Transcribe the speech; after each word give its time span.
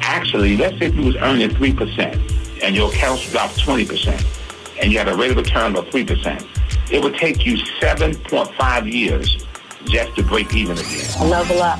actually, 0.00 0.56
let's 0.56 0.78
say 0.78 0.86
if 0.86 0.94
you 0.94 1.02
was 1.02 1.16
earning 1.16 1.50
3% 1.50 2.62
and 2.62 2.74
your 2.74 2.90
accounts 2.90 3.30
dropped 3.30 3.58
20% 3.58 4.80
and 4.80 4.92
you 4.92 4.98
had 4.98 5.08
a 5.08 5.16
rate 5.16 5.30
of 5.30 5.36
return 5.36 5.76
of 5.76 5.86
3%, 5.86 6.92
it 6.92 7.02
would 7.02 7.14
take 7.14 7.46
you 7.46 7.56
7.5 7.80 8.92
years 8.92 9.46
just 9.86 10.14
to 10.16 10.22
break 10.22 10.54
even 10.54 10.78
again. 10.78 11.28
Level 11.28 11.62
up. 11.62 11.78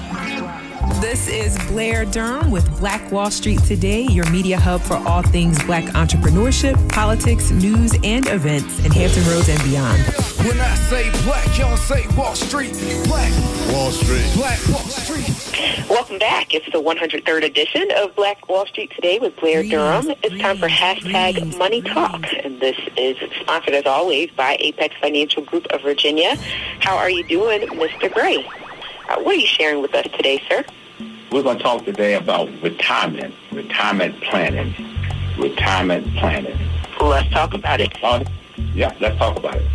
This 1.03 1.27
is 1.27 1.59
Blair 1.67 2.05
Durham 2.05 2.53
with 2.53 2.79
Black 2.79 3.11
Wall 3.11 3.29
Street 3.29 3.61
Today, 3.65 4.03
your 4.03 4.25
media 4.31 4.57
hub 4.57 4.83
for 4.83 4.95
all 4.99 5.21
things 5.21 5.61
black 5.65 5.83
entrepreneurship, 5.95 6.77
politics, 6.91 7.51
news, 7.51 7.93
and 8.05 8.29
events 8.29 8.79
in 8.85 8.93
Hampton 8.93 9.25
Roads 9.25 9.49
and 9.49 9.61
beyond. 9.65 10.01
When 10.47 10.61
I 10.61 10.75
say 10.77 11.11
black, 11.25 11.59
y'all 11.59 11.77
say 11.77 12.07
Wall 12.17 12.37
Street. 12.37 12.71
Black 13.09 13.33
Wall 13.73 13.91
Street. 13.91 14.31
Black 14.37 14.61
Wall 14.69 14.79
Street. 14.85 15.91
Welcome 15.91 16.21
back. 16.21 16.55
It's 16.55 16.67
the 16.67 16.81
103rd 16.81 17.47
edition 17.47 17.91
of 17.97 18.15
Black 18.15 18.49
Wall 18.49 18.65
Street 18.67 18.93
Today 18.95 19.19
with 19.19 19.35
Blair 19.41 19.65
Durham. 19.65 20.15
It's 20.23 20.41
time 20.41 20.57
for 20.57 20.69
hashtag 20.69 21.59
Money 21.59 21.83
Talk. 21.83 22.33
And 22.45 22.61
this 22.61 22.79
is 22.97 23.17
sponsored, 23.41 23.75
as 23.75 23.87
always, 23.87 24.31
by 24.31 24.57
Apex 24.61 24.95
Financial 25.01 25.43
Group 25.43 25.67
of 25.73 25.83
Virginia. 25.83 26.37
How 26.79 26.97
are 26.97 27.11
you 27.11 27.25
doing, 27.25 27.63
Mr. 27.71 28.13
Gray? 28.15 28.49
Uh, 29.09 29.17
what 29.17 29.35
are 29.35 29.41
you 29.41 29.49
sharing 29.49 29.83
with 29.83 29.97
us 29.97 30.07
today, 30.13 30.41
sir? 30.49 30.65
We're 31.33 31.43
going 31.43 31.57
to 31.57 31.63
talk 31.63 31.87
today 31.87 32.13
about 32.13 32.51
retirement, 32.61 33.35
retirement 33.53 34.21
planning, 34.21 34.75
retirement 35.39 36.15
planning. 36.19 36.59
Let's 37.01 37.31
talk 37.31 37.55
about 37.55 37.81
it. 37.81 37.91
Yeah, 38.75 38.95
let's 39.01 39.17
talk 39.17 39.39
about 39.39 39.57
it. 39.57 39.67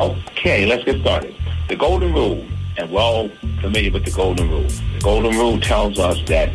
Okay, 0.00 0.64
let's 0.64 0.84
get 0.84 1.02
started. 1.02 1.34
The 1.68 1.76
golden 1.76 2.14
rule, 2.14 2.46
and 2.78 2.90
we're 2.90 3.02
all 3.02 3.28
familiar 3.60 3.90
with 3.90 4.06
the 4.06 4.10
golden 4.10 4.48
rule. 4.48 4.66
The 4.66 5.00
golden 5.02 5.36
rule 5.36 5.60
tells 5.60 5.98
us 5.98 6.18
that 6.28 6.50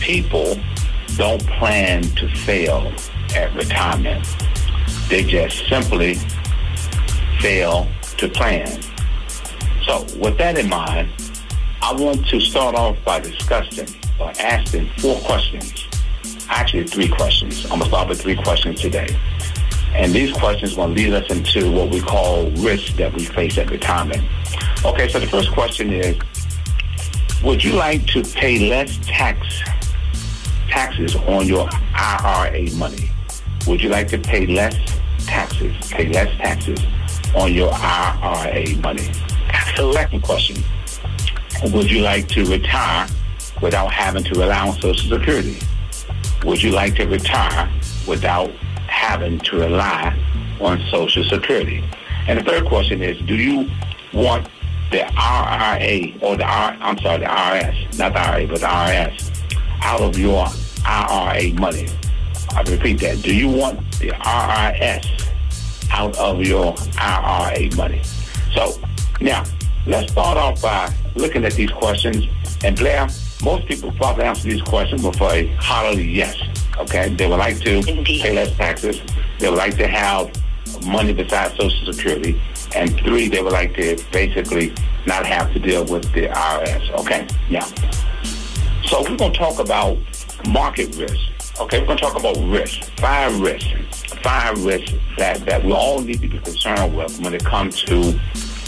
people 0.00 0.54
don't 1.16 1.42
plan 1.46 2.02
to 2.02 2.28
fail 2.28 2.92
at 3.34 3.54
retirement. 3.54 4.26
They 5.08 5.24
just 5.24 5.66
simply 5.70 6.16
fail 7.40 7.88
to 8.18 8.28
plan. 8.28 8.82
So 9.86 10.02
with 10.18 10.36
that 10.36 10.58
in 10.58 10.68
mind, 10.68 11.08
I 11.84 11.92
want 11.94 12.28
to 12.28 12.40
start 12.40 12.76
off 12.76 12.96
by 13.04 13.18
discussing 13.18 13.88
or 14.20 14.30
asking 14.38 14.88
four 14.98 15.18
questions. 15.22 15.88
Actually, 16.48 16.86
three 16.86 17.08
questions. 17.08 17.64
I'm 17.64 17.70
going 17.70 17.82
to 17.82 17.88
start 17.88 18.08
with 18.08 18.22
three 18.22 18.36
questions 18.36 18.80
today. 18.80 19.18
And 19.92 20.12
these 20.12 20.32
questions 20.32 20.76
will 20.76 20.86
lead 20.86 21.12
us 21.12 21.28
into 21.28 21.72
what 21.72 21.90
we 21.90 22.00
call 22.00 22.48
risks 22.52 22.96
that 22.98 23.12
we 23.12 23.24
face 23.24 23.58
at 23.58 23.68
retirement. 23.68 24.22
Okay, 24.84 25.08
so 25.08 25.18
the 25.18 25.26
first 25.26 25.50
question 25.50 25.92
is, 25.92 26.16
would 27.42 27.64
you 27.64 27.72
like 27.72 28.06
to 28.06 28.22
pay 28.22 28.70
less 28.70 28.96
tax 29.02 29.44
taxes 30.68 31.16
on 31.16 31.48
your 31.48 31.68
IRA 31.94 32.70
money? 32.76 33.10
Would 33.66 33.82
you 33.82 33.88
like 33.88 34.06
to 34.08 34.18
pay 34.18 34.46
less 34.46 34.76
taxes, 35.26 35.74
pay 35.90 36.08
less 36.08 36.34
taxes 36.38 36.78
on 37.34 37.52
your 37.52 37.72
IRA 37.74 38.76
money? 38.76 39.10
Second 39.74 40.22
question, 40.22 40.62
would 41.70 41.90
you 41.90 42.02
like 42.02 42.28
to 42.28 42.44
retire 42.44 43.06
without 43.60 43.92
having 43.92 44.24
to 44.24 44.34
rely 44.38 44.68
on 44.68 44.74
Social 44.80 45.18
Security? 45.18 45.58
Would 46.44 46.62
you 46.62 46.72
like 46.72 46.96
to 46.96 47.06
retire 47.06 47.70
without 48.06 48.50
having 48.88 49.38
to 49.40 49.58
rely 49.58 50.16
on 50.60 50.80
Social 50.90 51.22
Security? 51.24 51.84
And 52.26 52.38
the 52.38 52.44
third 52.44 52.66
question 52.66 53.02
is, 53.02 53.18
do 53.26 53.36
you 53.36 53.70
want 54.12 54.48
the 54.90 54.98
RIA 54.98 56.18
or 56.20 56.36
the 56.36 56.44
R, 56.44 56.76
I'm 56.80 56.98
sorry, 56.98 57.18
the 57.20 57.26
IRS, 57.26 57.98
not 57.98 58.12
the 58.12 58.18
IRA, 58.18 58.46
but 58.48 58.60
the 58.60 58.66
IRS, 58.66 59.44
out 59.82 60.00
of 60.00 60.18
your 60.18 60.46
IRA 60.84 61.52
money? 61.54 61.88
I 62.54 62.62
repeat 62.62 63.00
that. 63.00 63.22
Do 63.22 63.34
you 63.34 63.48
want 63.48 63.78
the 63.98 64.10
IRS 64.10 65.28
out 65.90 66.16
of 66.18 66.42
your 66.42 66.74
IRA 66.98 67.74
money? 67.76 68.02
So 68.54 68.80
now 69.20 69.44
let's 69.86 70.12
start 70.12 70.36
off 70.38 70.62
by 70.62 70.92
looking 71.14 71.44
at 71.44 71.54
these 71.54 71.70
questions. 71.70 72.26
And 72.64 72.76
Blair, 72.76 73.08
most 73.42 73.66
people 73.66 73.92
probably 73.92 74.24
answer 74.24 74.48
these 74.48 74.62
questions 74.62 75.02
with 75.02 75.20
a 75.20 75.48
heartily 75.56 76.08
yes. 76.08 76.36
Okay, 76.78 77.08
they 77.14 77.28
would 77.28 77.38
like 77.38 77.58
to 77.60 77.78
Indeed. 77.78 78.22
pay 78.22 78.32
less 78.32 78.56
taxes. 78.56 79.00
They 79.38 79.48
would 79.48 79.58
like 79.58 79.76
to 79.76 79.88
have 79.88 80.30
money 80.86 81.12
besides 81.12 81.56
Social 81.56 81.92
Security. 81.92 82.40
And 82.74 82.96
three, 83.00 83.28
they 83.28 83.42
would 83.42 83.52
like 83.52 83.74
to 83.74 84.02
basically 84.12 84.74
not 85.06 85.26
have 85.26 85.52
to 85.52 85.58
deal 85.58 85.84
with 85.84 86.04
the 86.14 86.28
IRS. 86.28 86.90
Okay, 87.00 87.26
yeah. 87.48 87.64
So 88.84 89.02
we're 89.02 89.16
going 89.16 89.32
to 89.32 89.38
talk 89.38 89.58
about 89.58 89.98
market 90.48 90.96
risk. 90.96 91.18
Okay, 91.60 91.80
we're 91.80 91.86
going 91.86 91.98
to 91.98 92.04
talk 92.04 92.18
about 92.18 92.36
risk, 92.48 92.82
five 92.98 93.38
risks, 93.40 93.68
five 94.22 94.64
risks 94.64 94.94
that, 95.18 95.44
that 95.46 95.62
we 95.64 95.72
all 95.72 96.00
need 96.00 96.20
to 96.22 96.28
be 96.28 96.38
concerned 96.38 96.96
with 96.96 97.20
when 97.20 97.34
it 97.34 97.44
comes 97.44 97.82
to 97.82 98.18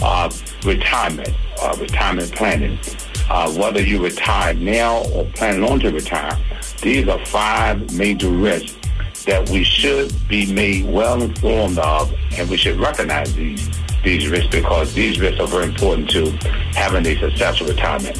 uh, 0.01 0.29
retirement, 0.63 1.33
uh, 1.61 1.75
retirement 1.79 2.31
planning. 2.33 2.79
Uh, 3.27 3.51
whether 3.53 3.81
you 3.81 4.03
retire 4.03 4.53
now 4.53 5.03
or 5.11 5.25
planning 5.33 5.63
on 5.63 5.79
to 5.79 5.91
retire, 5.91 6.37
these 6.81 7.07
are 7.07 7.23
five 7.25 7.91
major 7.93 8.29
risks 8.29 8.77
that 9.25 9.49
we 9.49 9.63
should 9.63 10.13
be 10.27 10.51
made 10.53 10.85
well 10.85 11.21
informed 11.21 11.79
of, 11.79 12.13
and 12.33 12.47
we 12.49 12.57
should 12.57 12.79
recognize 12.79 13.33
these 13.35 13.69
these 14.03 14.29
risks 14.29 14.51
because 14.51 14.93
these 14.93 15.19
risks 15.19 15.39
are 15.39 15.47
very 15.47 15.65
important 15.65 16.07
to 16.11 16.29
having 16.75 17.05
a 17.07 17.19
successful 17.19 17.65
retirement. 17.65 18.15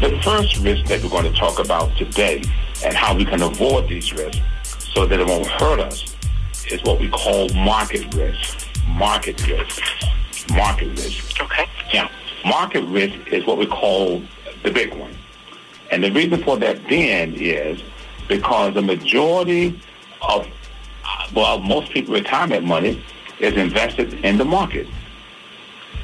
The 0.00 0.20
first 0.22 0.58
risk 0.58 0.86
that 0.86 1.02
we're 1.02 1.10
going 1.10 1.30
to 1.30 1.38
talk 1.38 1.58
about 1.58 1.96
today 1.96 2.42
and 2.84 2.94
how 2.94 3.14
we 3.16 3.24
can 3.24 3.42
avoid 3.42 3.88
these 3.88 4.12
risks 4.12 4.40
so 4.94 5.06
that 5.06 5.18
it 5.18 5.26
won't 5.26 5.46
hurt 5.46 5.80
us 5.80 6.14
is 6.70 6.82
what 6.84 7.00
we 7.00 7.08
call 7.08 7.48
market 7.50 8.14
risk. 8.14 8.68
Market 8.86 9.44
risk. 9.46 9.82
Market 10.50 10.88
risk. 10.90 11.40
Okay. 11.40 11.66
Yeah. 11.92 12.08
Market 12.44 12.84
risk 12.84 13.16
is 13.28 13.46
what 13.46 13.58
we 13.58 13.66
call 13.66 14.22
the 14.62 14.70
big 14.70 14.94
one. 14.94 15.16
And 15.90 16.02
the 16.02 16.10
reason 16.10 16.42
for 16.42 16.56
that 16.58 16.82
then 16.88 17.34
is 17.34 17.82
because 18.28 18.74
the 18.74 18.82
majority 18.82 19.78
of, 20.22 20.46
well, 21.34 21.58
most 21.60 21.92
people 21.92 22.14
retirement 22.14 22.64
money 22.64 23.02
is 23.40 23.54
invested 23.54 24.14
in 24.24 24.38
the 24.38 24.44
market. 24.44 24.86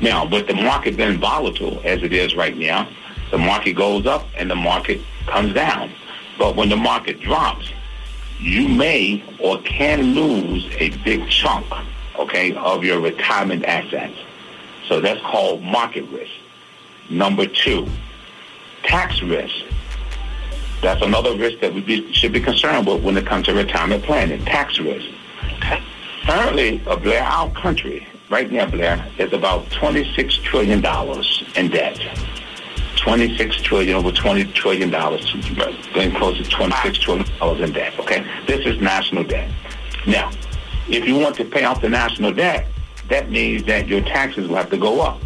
Now, 0.00 0.26
with 0.26 0.46
the 0.46 0.54
market 0.54 0.96
being 0.96 1.18
volatile 1.18 1.80
as 1.84 2.02
it 2.02 2.12
is 2.12 2.36
right 2.36 2.56
now, 2.56 2.88
the 3.30 3.38
market 3.38 3.72
goes 3.74 4.06
up 4.06 4.26
and 4.36 4.50
the 4.50 4.56
market 4.56 5.00
comes 5.26 5.54
down. 5.54 5.92
But 6.38 6.54
when 6.54 6.68
the 6.68 6.76
market 6.76 7.20
drops, 7.20 7.72
you 8.38 8.68
may 8.68 9.24
or 9.40 9.60
can 9.62 10.14
lose 10.14 10.68
a 10.78 10.90
big 10.98 11.28
chunk, 11.28 11.66
okay, 12.18 12.54
of 12.54 12.84
your 12.84 13.00
retirement 13.00 13.64
assets. 13.64 14.16
So 14.88 15.00
that's 15.00 15.20
called 15.20 15.62
market 15.62 16.08
risk. 16.10 16.32
Number 17.10 17.46
two, 17.46 17.86
tax 18.84 19.22
risk. 19.22 19.54
That's 20.82 21.02
another 21.02 21.36
risk 21.36 21.60
that 21.60 21.74
we 21.74 21.80
be, 21.80 22.12
should 22.12 22.32
be 22.32 22.40
concerned 22.40 22.86
with 22.86 23.02
when 23.02 23.16
it 23.16 23.26
comes 23.26 23.46
to 23.46 23.54
retirement 23.54 24.04
planning, 24.04 24.44
tax 24.44 24.78
risk. 24.78 25.06
Currently, 26.24 26.78
Blair, 26.78 27.22
our 27.22 27.50
country, 27.52 28.06
right 28.30 28.50
now, 28.50 28.66
Blair, 28.66 29.04
is 29.18 29.32
about 29.32 29.64
$26 29.66 30.42
trillion 30.42 30.84
in 31.56 31.70
debt. 31.70 32.00
26 32.96 33.62
trillion, 33.62 33.96
over 33.96 34.12
20 34.12 34.44
trillion 34.52 34.90
dollars, 34.90 35.32
getting 35.94 36.14
close 36.14 36.36
to 36.36 36.44
26 36.44 36.98
trillion 36.98 37.26
dollars 37.38 37.60
in 37.60 37.72
debt. 37.72 37.98
Okay, 37.98 38.26
this 38.46 38.66
is 38.66 38.80
national 38.80 39.24
debt. 39.24 39.50
Now, 40.06 40.30
if 40.88 41.06
you 41.06 41.16
want 41.16 41.36
to 41.36 41.44
pay 41.44 41.64
off 41.64 41.80
the 41.80 41.88
national 41.88 42.32
debt, 42.32 42.66
that 43.08 43.30
means 43.30 43.64
that 43.64 43.88
your 43.88 44.00
taxes 44.02 44.48
will 44.48 44.56
have 44.56 44.70
to 44.70 44.78
go 44.78 45.00
up. 45.00 45.20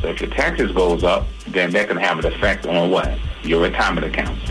So 0.00 0.08
if 0.08 0.20
your 0.20 0.30
taxes 0.30 0.72
goes 0.72 1.04
up, 1.04 1.26
then 1.48 1.70
that 1.72 1.88
can 1.88 1.96
have 1.96 2.18
an 2.18 2.26
effect 2.26 2.66
on 2.66 2.90
what? 2.90 3.18
Your 3.42 3.62
retirement 3.62 4.06
accounts. 4.06 4.50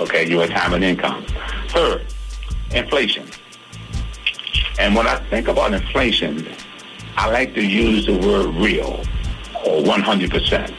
Okay, 0.00 0.28
your 0.28 0.42
retirement 0.42 0.82
income. 0.82 1.24
Third, 1.68 2.06
inflation. 2.72 3.26
And 4.78 4.94
when 4.94 5.06
I 5.06 5.16
think 5.28 5.48
about 5.48 5.74
inflation, 5.74 6.46
I 7.16 7.30
like 7.30 7.54
to 7.54 7.62
use 7.62 8.06
the 8.06 8.18
word 8.18 8.54
real 8.56 9.02
or 9.64 9.82
100%. 9.82 10.74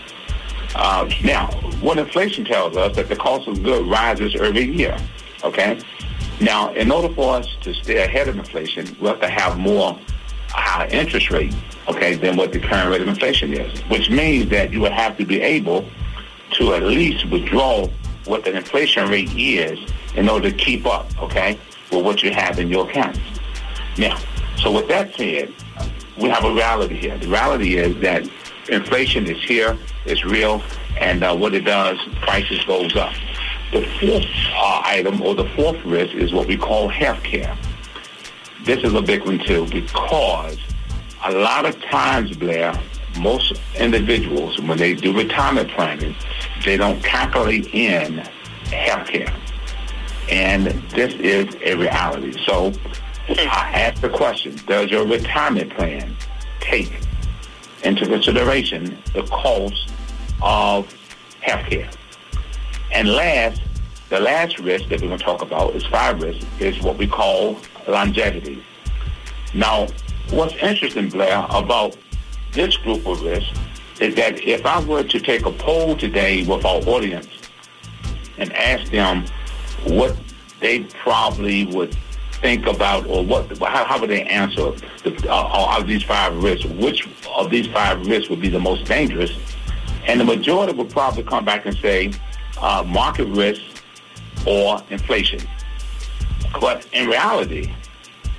Uh, 0.73 1.09
now, 1.23 1.51
what 1.81 1.99
inflation 1.99 2.45
tells 2.45 2.77
us 2.77 2.95
that 2.95 3.09
the 3.09 3.15
cost 3.15 3.47
of 3.47 3.61
goods 3.61 3.87
rises 3.87 4.35
every 4.35 4.63
year. 4.63 4.97
Okay. 5.43 5.79
Now, 6.39 6.73
in 6.73 6.91
order 6.91 7.13
for 7.13 7.35
us 7.35 7.47
to 7.61 7.73
stay 7.73 8.03
ahead 8.03 8.27
of 8.27 8.37
inflation, 8.37 8.95
we 8.99 9.07
have 9.07 9.19
to 9.19 9.29
have 9.29 9.59
more 9.59 9.99
higher 10.51 10.87
interest 10.89 11.31
rate, 11.31 11.53
okay, 11.87 12.15
than 12.15 12.35
what 12.35 12.51
the 12.51 12.59
current 12.59 12.89
rate 12.89 13.01
of 13.01 13.07
inflation 13.07 13.53
is, 13.53 13.79
which 13.89 14.09
means 14.09 14.49
that 14.49 14.71
you 14.71 14.81
would 14.81 14.91
have 14.91 15.17
to 15.17 15.25
be 15.25 15.41
able 15.41 15.87
to 16.53 16.73
at 16.73 16.83
least 16.83 17.25
withdraw 17.29 17.87
what 18.25 18.43
the 18.43 18.55
inflation 18.55 19.09
rate 19.09 19.31
is 19.35 19.79
in 20.15 20.29
order 20.29 20.51
to 20.51 20.55
keep 20.55 20.85
up, 20.85 21.07
okay, 21.21 21.57
with 21.91 22.05
what 22.05 22.21
you 22.23 22.31
have 22.31 22.59
in 22.59 22.67
your 22.69 22.89
accounts. 22.89 23.19
Now, 23.97 24.17
so 24.57 24.71
with 24.71 24.87
that 24.89 25.15
said, 25.15 25.53
we 26.17 26.29
have 26.29 26.43
a 26.43 26.53
reality 26.53 26.97
here. 26.97 27.17
The 27.17 27.27
reality 27.27 27.77
is 27.77 27.99
that 28.01 28.29
inflation 28.69 29.25
is 29.25 29.41
here, 29.43 29.77
it's 30.05 30.23
real, 30.23 30.61
and 30.99 31.23
uh, 31.23 31.35
what 31.35 31.53
it 31.53 31.61
does, 31.61 31.97
prices 32.21 32.63
goes 32.65 32.95
up. 32.95 33.13
The 33.71 33.85
fourth 33.99 34.25
uh, 34.53 34.81
item 34.85 35.21
or 35.21 35.33
the 35.33 35.49
fourth 35.55 35.83
risk 35.85 36.13
is 36.13 36.33
what 36.33 36.47
we 36.47 36.57
call 36.57 36.89
health 36.89 37.23
care. 37.23 37.57
This 38.63 38.83
is 38.83 38.93
a 38.93 39.01
big 39.01 39.25
one 39.25 39.39
too 39.39 39.65
because 39.67 40.57
a 41.23 41.31
lot 41.31 41.65
of 41.65 41.81
times, 41.83 42.35
Blair, 42.37 42.79
most 43.19 43.59
individuals, 43.75 44.59
when 44.61 44.77
they 44.77 44.93
do 44.93 45.15
retirement 45.17 45.69
planning, 45.71 46.15
they 46.63 46.77
don't 46.77 47.03
calculate 47.03 47.67
in 47.73 48.17
health 48.65 49.07
care. 49.07 49.35
And 50.29 50.67
this 50.91 51.13
is 51.15 51.55
a 51.65 51.75
reality. 51.75 52.33
So 52.45 52.71
I 53.29 53.71
ask 53.73 54.01
the 54.01 54.09
question, 54.09 54.55
does 54.67 54.91
your 54.91 55.05
retirement 55.05 55.73
plan 55.73 56.15
take 56.59 56.99
into 57.83 58.05
consideration 58.05 58.97
the 59.13 59.23
cost 59.23 59.91
of 60.41 60.93
health 61.41 61.67
care? 61.67 61.89
And 62.91 63.09
last, 63.09 63.61
the 64.09 64.19
last 64.19 64.59
risk 64.59 64.89
that 64.89 65.01
we're 65.01 65.07
going 65.07 65.19
to 65.19 65.25
talk 65.25 65.41
about 65.41 65.75
is 65.75 65.85
five 65.87 66.21
risk, 66.21 66.45
is 66.59 66.79
what 66.81 66.97
we 66.97 67.07
call 67.07 67.57
longevity. 67.87 68.63
Now, 69.53 69.87
what's 70.29 70.55
interesting, 70.55 71.09
Blair, 71.09 71.45
about 71.49 71.97
this 72.51 72.77
group 72.77 73.05
of 73.05 73.21
risks 73.21 73.57
is 73.99 74.15
that 74.15 74.41
if 74.43 74.65
I 74.65 74.83
were 74.83 75.03
to 75.03 75.19
take 75.19 75.45
a 75.45 75.51
poll 75.51 75.95
today 75.95 76.43
with 76.45 76.65
our 76.65 76.81
audience 76.81 77.27
and 78.37 78.51
ask 78.53 78.91
them 78.91 79.25
what 79.83 80.17
they 80.59 80.81
probably 80.83 81.65
would 81.65 81.95
think 82.41 82.65
about 82.65 83.05
or 83.07 83.23
what 83.23 83.55
how, 83.59 83.85
how 83.85 83.99
would 83.99 84.09
they 84.09 84.23
answer 84.23 84.71
the, 85.03 85.27
uh, 85.29 85.77
of 85.77 85.85
these 85.85 86.01
five 86.01 86.35
risks 86.41 86.65
which 86.65 87.07
of 87.35 87.51
these 87.51 87.67
five 87.67 88.05
risks 88.07 88.29
would 88.29 88.41
be 88.41 88.49
the 88.49 88.59
most 88.59 88.85
dangerous 88.85 89.31
and 90.07 90.19
the 90.19 90.25
majority 90.25 90.73
would 90.73 90.89
probably 90.89 91.21
come 91.21 91.45
back 91.45 91.67
and 91.67 91.77
say 91.77 92.11
uh, 92.59 92.83
market 92.87 93.25
risk 93.25 93.61
or 94.47 94.81
inflation 94.89 95.39
but 96.59 96.87
in 96.93 97.07
reality 97.07 97.73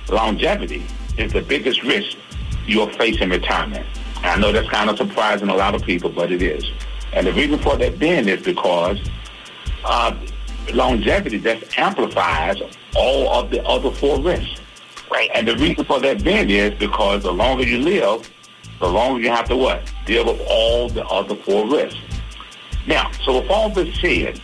longevity 0.09 0.83
is 1.17 1.31
the 1.33 1.41
biggest 1.41 1.83
risk 1.83 2.17
you'll 2.65 2.89
face 2.93 3.19
in 3.21 3.29
retirement 3.29 3.85
I 4.23 4.37
know 4.39 4.53
that's 4.53 4.69
kind 4.69 4.89
of 4.89 4.97
surprising 4.97 5.49
a 5.49 5.55
lot 5.55 5.75
of 5.75 5.83
people, 5.83 6.09
but 6.09 6.31
it 6.31 6.41
is. 6.41 6.63
And 7.11 7.27
the 7.27 7.33
reason 7.33 7.59
for 7.59 7.75
that 7.75 7.99
being 7.99 8.29
is 8.29 8.41
because 8.41 8.97
uh, 9.83 10.17
longevity 10.73 11.39
just 11.39 11.77
amplifies 11.77 12.61
all 12.95 13.29
of 13.33 13.51
the 13.51 13.61
other 13.65 13.91
four 13.91 14.21
risks. 14.21 14.61
Right. 15.11 15.29
And 15.33 15.47
the 15.47 15.57
reason 15.57 15.83
for 15.83 15.99
that 15.99 16.23
being 16.23 16.49
is 16.49 16.73
because 16.79 17.23
the 17.23 17.33
longer 17.33 17.65
you 17.65 17.79
live, 17.79 18.31
the 18.79 18.87
longer 18.87 19.21
you 19.21 19.29
have 19.29 19.47
to 19.49 19.57
what? 19.57 19.91
Deal 20.05 20.25
with 20.25 20.41
all 20.49 20.87
the 20.87 21.05
other 21.05 21.35
four 21.35 21.69
risks. 21.69 21.99
Now, 22.87 23.11
so 23.25 23.41
with 23.41 23.51
all 23.51 23.69
this 23.69 23.93
said, 23.99 24.41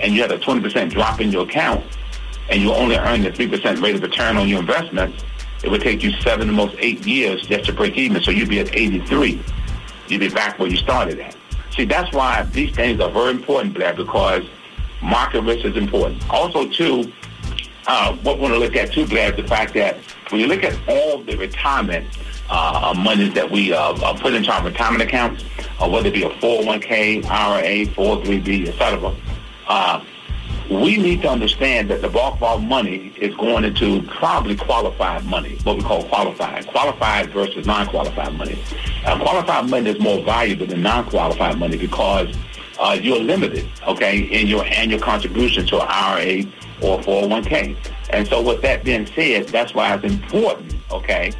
and 0.01 0.13
you 0.13 0.23
had 0.23 0.31
a 0.31 0.39
20% 0.39 0.89
drop 0.91 1.21
in 1.21 1.31
your 1.31 1.43
account 1.43 1.85
and 2.49 2.61
you 2.61 2.73
only 2.73 2.95
earned 2.97 3.25
a 3.27 3.31
3% 3.31 3.81
rate 3.81 3.95
of 3.95 4.01
return 4.01 4.37
on 4.37 4.47
your 4.47 4.59
investments, 4.59 5.23
it 5.63 5.69
would 5.69 5.81
take 5.81 6.01
you 6.01 6.11
seven, 6.21 6.49
almost 6.49 6.75
eight 6.79 7.05
years 7.05 7.45
just 7.45 7.65
to 7.65 7.73
break 7.73 7.95
even. 7.95 8.21
So 8.23 8.31
you'd 8.31 8.49
be 8.49 8.59
at 8.59 8.75
83 8.75 9.39
you'll 10.07 10.19
be 10.19 10.29
back 10.29 10.59
where 10.59 10.69
you 10.69 10.77
started 10.77 11.19
at. 11.19 11.35
See, 11.75 11.85
that's 11.85 12.13
why 12.13 12.43
these 12.51 12.75
things 12.75 12.99
are 12.99 13.09
very 13.09 13.31
important, 13.31 13.73
Blair, 13.73 13.93
because 13.93 14.43
market 15.01 15.41
risk 15.41 15.65
is 15.65 15.75
important. 15.75 16.27
Also, 16.29 16.67
too, 16.69 17.11
uh, 17.87 18.15
what 18.17 18.37
we 18.37 18.43
want 18.43 18.53
to 18.53 18.59
look 18.59 18.75
at, 18.75 18.93
too, 18.93 19.05
Blair, 19.07 19.31
is 19.31 19.37
the 19.37 19.47
fact 19.47 19.73
that 19.73 19.97
when 20.29 20.39
you 20.39 20.47
look 20.47 20.63
at 20.63 20.77
all 20.87 21.23
the 21.23 21.35
retirement 21.35 22.07
uh, 22.49 22.93
monies 22.95 23.33
that 23.33 23.49
we 23.49 23.73
uh, 23.73 24.13
put 24.19 24.33
into 24.33 24.51
our 24.51 24.63
retirement 24.63 25.01
accounts, 25.01 25.43
uh, 25.79 25.89
whether 25.89 26.07
it 26.07 26.13
be 26.13 26.23
a 26.23 26.29
401k, 26.29 27.25
IRA, 27.25 27.85
403b, 27.87 28.67
et 28.67 28.77
cetera, 28.77 29.15
uh, 29.67 30.03
we 30.69 30.97
need 30.97 31.21
to 31.21 31.29
understand 31.29 31.89
that 31.89 32.01
the 32.01 32.09
bulk 32.09 32.35
of 32.35 32.43
our 32.43 32.59
money 32.59 33.13
is 33.17 33.35
going 33.35 33.63
into 33.63 34.01
probably 34.03 34.55
qualified 34.55 35.25
money, 35.25 35.57
what 35.63 35.77
we 35.77 35.83
call 35.83 36.03
qualified. 36.05 36.65
Qualified 36.67 37.29
versus 37.31 37.65
non-qualified 37.65 38.33
money. 38.35 38.57
Uh, 39.05 39.19
qualified 39.19 39.69
money 39.69 39.89
is 39.89 39.99
more 39.99 40.23
valuable 40.23 40.65
than 40.65 40.81
non-qualified 40.81 41.59
money 41.59 41.77
because 41.77 42.33
uh, 42.79 42.97
you're 42.99 43.19
limited, 43.19 43.69
okay, 43.85 44.19
in 44.19 44.47
your 44.47 44.65
annual 44.65 44.99
contribution 44.99 45.65
to 45.67 45.81
an 45.81 45.87
IRA 45.89 46.43
or 46.81 46.99
401k. 46.99 47.75
And 48.11 48.27
so 48.27 48.41
with 48.41 48.61
that 48.61 48.83
being 48.83 49.05
said, 49.07 49.49
that's 49.49 49.73
why 49.73 49.93
it's 49.93 50.05
important, 50.05 50.75
okay, 50.91 51.33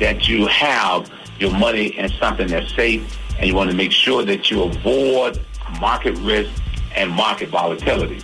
that 0.00 0.28
you 0.28 0.46
have 0.46 1.08
your 1.38 1.52
money 1.56 1.96
in 1.96 2.08
something 2.20 2.48
that's 2.48 2.74
safe 2.74 3.18
and 3.38 3.46
you 3.46 3.54
want 3.54 3.70
to 3.70 3.76
make 3.76 3.92
sure 3.92 4.24
that 4.24 4.50
you 4.50 4.62
avoid 4.64 5.40
market 5.80 6.16
risk 6.18 6.50
and 6.94 7.10
market 7.10 7.48
volatility. 7.48 8.20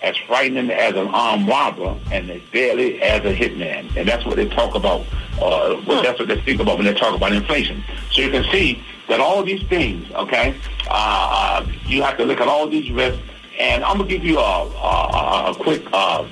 as 0.04 0.16
frightening 0.26 0.70
as 0.70 0.94
an 0.94 1.08
armed 1.08 1.48
robber, 1.48 1.98
and 2.12 2.30
as 2.30 2.42
deadly 2.52 3.00
as 3.02 3.24
a 3.24 3.34
hitman. 3.34 3.94
And 3.96 4.06
that's 4.06 4.24
what 4.26 4.36
they 4.36 4.48
talk 4.48 4.74
about. 4.74 5.00
Uh, 5.40 5.80
well, 5.86 6.02
that's 6.02 6.18
what 6.18 6.28
they 6.28 6.40
speak 6.42 6.60
about 6.60 6.76
when 6.76 6.86
they 6.86 6.94
talk 6.94 7.16
about 7.16 7.32
inflation. 7.32 7.82
So 8.12 8.20
you 8.20 8.30
can 8.30 8.44
see 8.52 8.82
that 9.08 9.18
all 9.18 9.42
these 9.42 9.62
things, 9.68 10.10
okay, 10.12 10.54
uh, 10.88 11.64
uh, 11.64 11.66
you 11.86 12.02
have 12.02 12.16
to 12.18 12.24
look 12.24 12.40
at 12.40 12.48
all 12.48 12.68
these 12.68 12.90
risks. 12.90 13.20
And 13.58 13.82
I'm 13.84 13.98
gonna 13.98 14.08
give 14.08 14.24
you 14.24 14.38
a, 14.38 14.66
a, 14.66 15.50
a 15.50 15.54
quick 15.54 15.84
uh, 15.92 16.26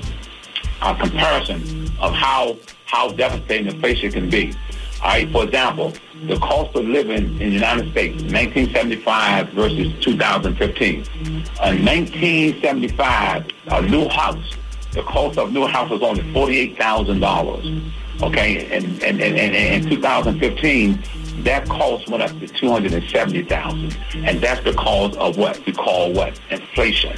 a 0.83 0.95
comparison 0.97 1.89
of 2.01 2.13
how 2.13 2.59
how 2.87 3.09
devastating 3.09 3.69
inflation 3.69 4.13
can 4.13 4.29
be. 4.29 4.53
All 5.03 5.09
right, 5.09 5.29
for 5.33 5.43
example, 5.43 5.93
the 6.29 6.39
cost 6.39 6.77
of 6.77 6.85
living 6.85 7.41
in 7.41 7.51
the 7.51 7.55
United 7.57 7.91
States, 7.91 8.23
1975 8.23 9.49
versus 9.49 9.93
2015. 10.01 10.95
In 10.95 11.05
1975, 11.59 13.47
a 13.67 13.83
new 13.83 14.09
house, 14.09 14.57
the 14.93 15.03
cost 15.03 15.39
of 15.39 15.53
new 15.53 15.67
house 15.67 15.91
was 15.91 16.03
only 16.03 16.23
$48,000. 16.33 17.93
Okay, 18.23 18.65
and, 18.73 18.85
and, 19.03 19.21
and, 19.21 19.37
and 19.37 19.85
in 19.85 19.91
2015, 19.91 21.03
that 21.43 21.69
cost 21.69 22.09
went 22.09 22.23
up 22.23 22.31
to 22.39 22.47
270000 22.47 23.99
And 24.25 24.41
that's 24.41 24.61
because 24.61 25.17
of 25.17 25.37
what 25.37 25.67
we 25.67 25.73
call 25.73 26.13
what? 26.13 26.41
Inflation. 26.51 27.17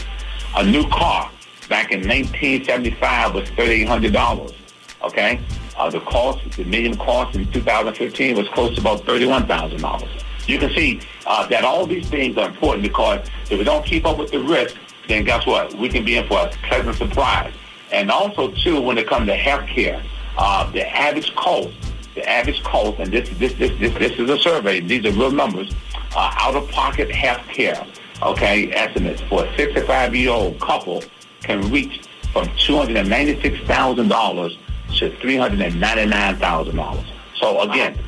A 0.57 0.65
new 0.65 0.89
car 0.89 1.31
back 1.69 1.93
in 1.93 2.01
1975 2.01 3.35
was 3.35 3.51
$3,800. 3.51 4.55
Okay? 5.03 5.39
Uh, 5.77 5.91
the 5.91 6.01
cost, 6.01 6.41
the 6.57 6.65
million 6.65 6.97
cost 6.97 7.37
in 7.37 7.51
2015 7.53 8.37
was 8.37 8.49
close 8.49 8.75
to 8.75 8.81
about 8.81 9.03
$31,000. 9.03 10.25
You 10.47 10.59
can 10.59 10.71
see 10.71 11.01
uh, 11.27 11.47
that 11.49 11.65
all 11.65 11.87
these 11.87 12.09
things 12.09 12.37
are 12.37 12.49
important 12.49 12.83
because 12.83 13.27
if 13.51 13.59
we 13.59 13.65
don't 13.65 13.85
keep 13.85 14.07
up 14.07 14.19
with 14.19 14.31
the 14.31 14.41
risk, 14.41 14.77
then 15.09 15.25
guess 15.25 15.47
what? 15.47 15.75
We 15.75 15.89
can 15.89 16.05
be 16.05 16.17
in 16.17 16.29
for 16.29 16.39
a 16.39 16.49
pleasant 16.69 16.97
surprise. 16.97 17.53
And 17.93 18.11
also, 18.11 18.53
too, 18.53 18.81
when 18.81 18.99
it 18.99 19.07
comes 19.07 19.29
to 19.29 19.37
health 19.37 19.67
care, 19.67 20.03
uh, 20.37 20.71
the 20.73 20.87
average 20.87 21.35
cost, 21.35 21.71
the 22.15 22.29
average 22.29 22.63
cost, 22.63 22.99
and 22.99 23.11
this, 23.13 23.29
this, 23.39 23.55
this, 23.55 23.73
this, 23.79 23.95
this 23.95 24.13
is 24.19 24.29
a 24.31 24.39
survey, 24.39 24.81
these 24.81 25.05
are 25.07 25.13
real 25.13 25.31
numbers, 25.31 25.73
uh, 26.15 26.35
out-of-pocket 26.39 27.11
health 27.11 27.47
care, 27.49 27.87
okay, 28.23 28.73
estimates 28.73 29.23
for 29.23 29.45
a 29.45 29.49
65-year-old 29.57 30.61
couple 30.61 31.03
can 31.43 31.71
reach 31.71 32.03
from 32.33 32.47
$296,000 32.49 34.59
to 34.97 35.11
$399,000. 35.11 37.05
So 37.37 37.61
again, 37.63 37.99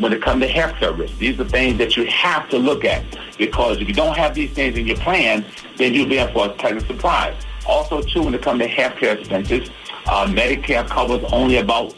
when 0.00 0.12
it 0.12 0.22
comes 0.22 0.42
to 0.42 0.48
health 0.48 0.76
care 0.76 0.92
risk, 0.92 1.16
these 1.18 1.38
are 1.38 1.44
things 1.44 1.78
that 1.78 1.96
you 1.96 2.06
have 2.06 2.48
to 2.50 2.58
look 2.58 2.84
at 2.84 3.04
because 3.36 3.80
if 3.80 3.88
you 3.88 3.94
don't 3.94 4.16
have 4.16 4.34
these 4.34 4.50
things 4.52 4.78
in 4.78 4.86
your 4.86 4.96
plan, 4.96 5.44
then 5.76 5.92
you'll 5.94 6.08
be 6.08 6.18
in 6.18 6.32
for 6.32 6.46
a 6.46 6.50
pleasant 6.50 6.86
surprise. 6.86 7.40
Also, 7.66 8.00
too, 8.02 8.22
when 8.22 8.34
it 8.34 8.42
comes 8.42 8.60
to 8.60 8.68
health 8.68 8.96
care 8.96 9.16
expenses, 9.16 9.70
uh, 10.06 10.26
Medicare 10.26 10.86
covers 10.88 11.24
only 11.32 11.58
about 11.58 11.94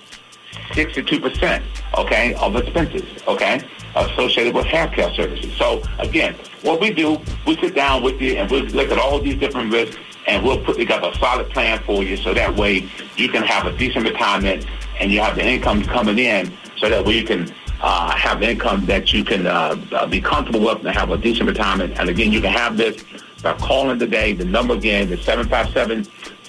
62%, 0.70 1.62
okay, 1.98 2.34
of 2.34 2.56
expenses, 2.56 3.02
okay, 3.26 3.60
associated 3.94 4.54
with 4.54 4.66
healthcare 4.66 5.14
services. 5.14 5.52
So 5.56 5.82
again, 5.98 6.36
what 6.62 6.80
we 6.80 6.92
do, 6.92 7.18
we 7.46 7.56
sit 7.56 7.74
down 7.74 8.02
with 8.02 8.20
you 8.20 8.36
and 8.36 8.50
we 8.50 8.62
look 8.62 8.90
at 8.90 8.98
all 8.98 9.20
these 9.20 9.36
different 9.36 9.72
risks 9.72 9.96
and 10.26 10.44
we'll 10.44 10.62
put 10.62 10.76
together 10.76 11.08
a 11.08 11.18
solid 11.18 11.48
plan 11.50 11.82
for 11.84 12.02
you 12.02 12.16
so 12.16 12.34
that 12.34 12.54
way 12.56 12.88
you 13.16 13.28
can 13.28 13.42
have 13.42 13.66
a 13.66 13.76
decent 13.76 14.04
retirement 14.04 14.66
and 14.98 15.12
you 15.12 15.20
have 15.20 15.36
the 15.36 15.44
income 15.44 15.82
coming 15.84 16.18
in 16.18 16.52
so 16.78 16.88
that 16.88 17.04
way 17.04 17.18
you 17.18 17.24
can 17.24 17.52
uh, 17.80 18.10
have 18.10 18.42
income 18.42 18.84
that 18.86 19.12
you 19.12 19.22
can 19.22 19.46
uh, 19.46 19.76
uh 19.92 20.06
be 20.06 20.20
comfortable 20.20 20.60
with 20.60 20.78
and 20.78 20.88
have 20.88 21.10
a 21.10 21.18
decent 21.18 21.48
retirement. 21.48 21.98
And 21.98 22.08
again, 22.08 22.32
you 22.32 22.40
can 22.40 22.52
have 22.52 22.76
this 22.76 23.04
by 23.42 23.52
calling 23.54 23.98
today. 23.98 24.32
The 24.32 24.46
number 24.46 24.74
again 24.74 25.12
is 25.12 25.22
757 25.24 26.06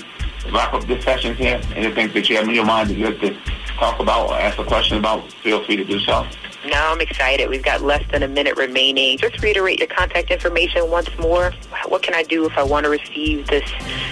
wrap 0.52 0.74
up 0.74 0.86
this 0.86 1.02
session 1.02 1.34
here? 1.34 1.62
Anything 1.74 2.12
that 2.12 2.28
you 2.28 2.36
have 2.36 2.46
in 2.46 2.54
your 2.54 2.66
mind 2.66 2.90
that 2.90 2.94
you 2.94 3.06
like 3.06 3.18
to 3.20 3.34
talk 3.78 3.98
about 4.00 4.28
or 4.28 4.34
ask 4.34 4.58
a 4.58 4.64
question 4.64 4.98
about, 4.98 5.32
feel 5.32 5.64
free 5.64 5.76
to 5.76 5.84
do 5.84 5.98
so. 6.00 6.26
No, 6.66 6.76
I'm 6.76 7.00
excited. 7.00 7.48
We've 7.48 7.62
got 7.62 7.80
less 7.80 8.04
than 8.10 8.22
a 8.22 8.28
minute 8.28 8.58
remaining. 8.58 9.16
Just 9.16 9.42
reiterate 9.42 9.78
your 9.78 9.88
contact 9.88 10.30
information 10.30 10.90
once 10.90 11.08
more. 11.18 11.52
What 11.88 12.02
can 12.02 12.14
I 12.14 12.22
do 12.22 12.44
if 12.44 12.58
I 12.58 12.62
want 12.62 12.84
to 12.84 12.90
receive 12.90 13.46
this 13.46 13.70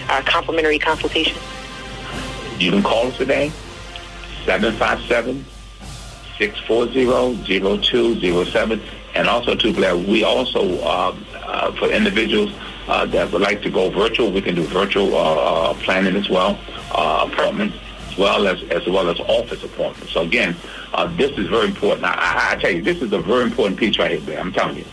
uh, 0.09 0.23
complimentary 0.25 0.79
consultation? 0.79 1.37
You 2.59 2.71
can 2.71 2.83
call 2.83 3.09
us 3.09 3.17
today, 3.19 3.51
757 4.47 5.45
640 6.39 7.83
0207. 7.83 8.83
And 9.15 9.29
also, 9.29 9.55
too, 9.55 9.75
Blair, 9.75 9.95
we 9.95 10.25
also, 10.25 10.79
uh, 10.81 11.15
uh, 11.35 11.73
for 11.73 11.91
individuals 11.91 12.51
uh, 12.89 13.07
that 13.07 13.33
would 13.33 13.43
like 13.43 13.63
to 13.63 13.71
go 13.71 13.91
virtual, 13.91 14.31
we 14.31 14.43
can 14.43 14.55
do 14.55 14.65
virtual 14.65 15.15
uh, 15.15 15.35
uh, 15.35 15.75
planning 15.75 16.17
as 16.17 16.29
well, 16.29 16.59
uh, 16.93 17.29
appointments 17.31 17.77
as 18.11 18.19
well 18.19 18.47
as 18.47 18.63
as 18.65 18.87
well 18.87 19.09
as 19.09 19.19
office 19.21 19.65
appointments. 19.65 20.13
So 20.13 20.23
again, 20.23 20.57
uh, 20.93 21.07
this 21.17 21.31
is 21.39 21.49
very 21.49 21.69
important. 21.69 22.05
I, 22.05 22.53
I, 22.53 22.57
tell 22.57 22.71
you, 22.71 22.83
this 22.83 23.01
is 23.01 23.13
a 23.13 23.19
very 23.19 23.45
important 23.45 23.79
piece 23.79 23.99
right 23.99 24.11
here. 24.11 24.21
Man. 24.21 24.39
I'm 24.39 24.53
telling 24.53 24.77
you, 24.79 24.85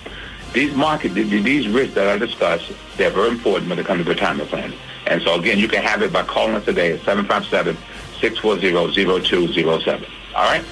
these 0.53 0.73
market 0.75 1.09
these 1.09 1.67
risks 1.67 1.95
that 1.95 2.07
I 2.07 2.17
discussed, 2.17 2.71
they're 2.97 3.09
very 3.09 3.29
important 3.29 3.69
when 3.69 3.79
it 3.79 3.85
comes 3.85 4.03
to 4.03 4.09
retirement 4.09 4.49
planning. 4.49 4.77
And 5.07 5.21
so 5.21 5.39
again, 5.39 5.57
you 5.57 5.67
can 5.67 5.83
have 5.83 6.01
it 6.01 6.13
by 6.13 6.23
calling 6.23 6.55
us 6.55 6.65
today 6.65 6.93
at 6.93 6.99
757 7.01 7.75
640 8.19 9.23
0207. 9.23 10.05
All 10.35 10.43
right. 10.43 10.63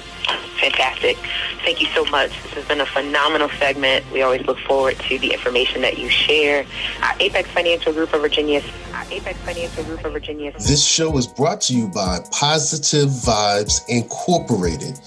Fantastic. 0.60 1.16
Thank 1.64 1.80
you 1.80 1.88
so 1.88 2.04
much. 2.06 2.30
This 2.42 2.52
has 2.52 2.64
been 2.66 2.80
a 2.80 2.86
phenomenal 2.86 3.48
segment. 3.58 4.04
We 4.12 4.22
always 4.22 4.46
look 4.46 4.58
forward 4.60 4.98
to 5.00 5.18
the 5.18 5.32
information 5.32 5.82
that 5.82 5.98
you 5.98 6.08
share. 6.08 6.64
Our 7.02 7.14
Apex 7.20 7.50
Financial 7.50 7.92
Group 7.92 8.12
of 8.14 8.20
Virginia. 8.20 8.62
Our 8.94 9.04
Apex 9.10 9.38
Financial 9.40 9.84
Group 9.84 10.04
of 10.04 10.12
Virginia. 10.12 10.52
This 10.52 10.84
show 10.84 11.16
is 11.18 11.26
brought 11.26 11.60
to 11.62 11.74
you 11.74 11.88
by 11.88 12.20
Positive 12.30 13.08
Vibes 13.08 13.80
Incorporated, 13.88 14.98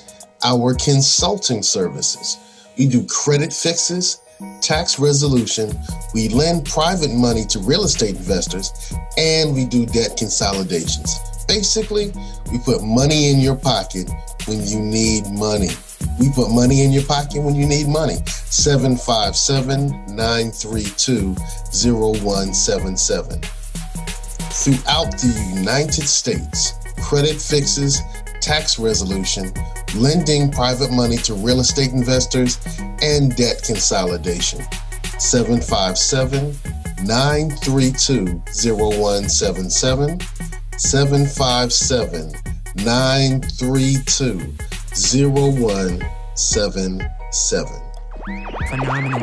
our 0.43 0.75
consulting 0.75 1.63
services. 1.63 2.37
We 2.77 2.87
do 2.87 3.05
credit 3.05 3.53
fixes, 3.53 4.21
tax 4.61 4.99
resolution, 4.99 5.71
we 6.13 6.29
lend 6.29 6.65
private 6.65 7.11
money 7.11 7.45
to 7.45 7.59
real 7.59 7.83
estate 7.83 8.15
investors, 8.15 8.71
and 9.17 9.53
we 9.53 9.65
do 9.65 9.85
debt 9.85 10.17
consolidations. 10.17 11.17
Basically, 11.47 12.13
we 12.51 12.59
put 12.59 12.83
money 12.83 13.29
in 13.31 13.39
your 13.39 13.55
pocket 13.55 14.09
when 14.47 14.65
you 14.65 14.79
need 14.79 15.27
money. 15.31 15.69
We 16.19 16.31
put 16.31 16.51
money 16.51 16.83
in 16.83 16.91
your 16.91 17.03
pocket 17.03 17.41
when 17.41 17.55
you 17.55 17.65
need 17.65 17.87
money. 17.87 18.17
757 18.25 20.15
932 20.15 21.35
0177. 21.35 23.41
Throughout 24.51 25.11
the 25.17 25.53
United 25.55 26.07
States, 26.07 26.73
credit 27.01 27.41
fixes, 27.41 28.01
tax 28.41 28.77
resolution, 28.77 29.51
lending 29.95 30.51
private 30.51 30.91
money 30.91 31.17
to 31.17 31.33
real 31.33 31.59
estate 31.59 31.91
investors, 31.91 32.59
and 33.01 33.35
debt 33.35 33.63
consolidation. 33.63 34.61
757 35.17 36.55
932 37.05 38.43
0177. 38.75 40.19
757 40.77 42.33
932 42.75 44.55
0177. 44.93 47.81
Phenomenal. 48.69 49.21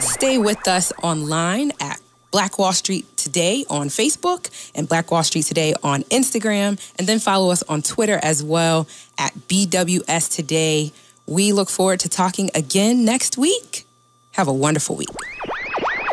Stay 0.00 0.38
with 0.38 0.66
us 0.66 0.92
online 1.02 1.72
at 1.80 2.00
Black 2.32 2.58
Wall 2.58 2.72
Street 2.72 3.06
Today 3.16 3.64
on 3.70 3.88
Facebook 3.88 4.50
and 4.74 4.88
Black 4.88 5.10
Wall 5.10 5.22
Street 5.22 5.44
Today 5.46 5.74
on 5.82 6.02
Instagram. 6.04 6.78
And 6.98 7.06
then 7.06 7.18
follow 7.18 7.50
us 7.50 7.62
on 7.64 7.82
Twitter 7.82 8.18
as 8.22 8.42
well 8.42 8.86
at 9.18 9.32
BWS 9.48 10.34
Today. 10.34 10.92
We 11.26 11.52
look 11.52 11.70
forward 11.70 12.00
to 12.00 12.08
talking 12.08 12.50
again 12.54 13.04
next 13.04 13.38
week. 13.38 13.86
Have 14.32 14.48
a 14.48 14.52
wonderful 14.52 14.96
week. 14.96 15.08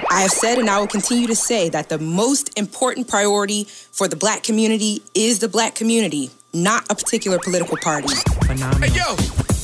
I 0.09 0.21
have 0.21 0.31
said 0.31 0.59
and 0.59 0.69
I 0.69 0.79
will 0.79 0.87
continue 0.87 1.27
to 1.27 1.35
say 1.35 1.69
that 1.69 1.89
the 1.89 1.97
most 1.97 2.57
important 2.57 3.07
priority 3.07 3.63
for 3.63 4.07
the 4.07 4.15
black 4.15 4.43
community 4.43 5.01
is 5.15 5.39
the 5.39 5.47
black 5.49 5.73
community, 5.73 6.29
not 6.53 6.85
a 6.91 6.95
particular 6.95 7.39
political 7.39 7.77
party. 7.77 8.13
Phenomenal. 8.45 8.87
Hey, 8.87 8.95
yo, 8.95 9.15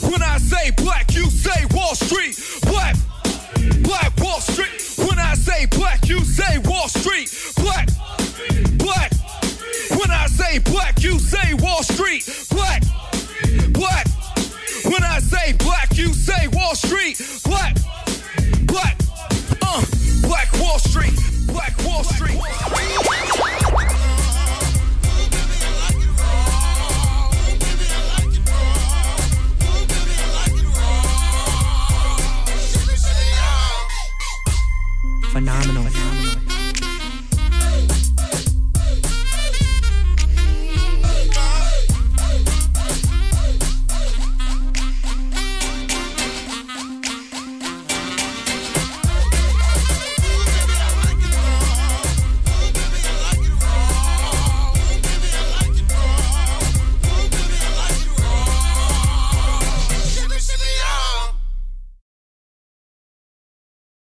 when 0.09 0.21
I 0.23 0.37
say 0.37 0.71
black, 0.71 1.13
you 1.13 1.25
say 1.25 1.65
Wall 1.71 1.93
Street. 1.95 2.35
phenomenal. 35.39 35.83
phenomenal. 35.85 36.28